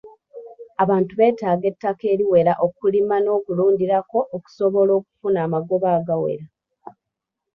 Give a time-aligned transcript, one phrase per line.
[0.83, 6.45] Abantu beetaaga ettaka eriwera okulima n'okulundirako okusobola okufuna amagoba agawera.